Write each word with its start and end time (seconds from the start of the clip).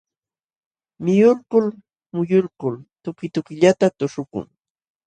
Miyulkul 1.03 1.65
muyulkul 2.15 2.75
tukitukillata 3.03 3.85
tuśhukun. 3.97 4.45